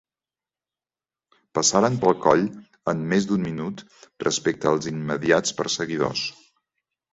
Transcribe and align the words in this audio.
Passaren 1.57 1.97
pel 2.05 2.17
coll 2.23 2.41
amb 2.95 3.05
més 3.13 3.29
d'un 3.33 3.45
minut 3.49 3.85
respecte 4.27 4.73
als 4.73 4.91
immediats 4.95 5.57
perseguidors. 5.63 6.27